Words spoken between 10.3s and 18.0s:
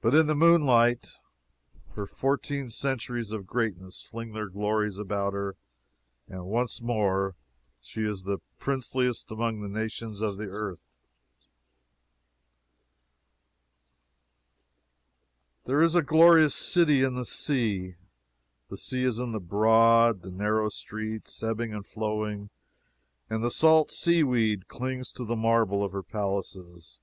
the earth. "There is a glorious city in the sea;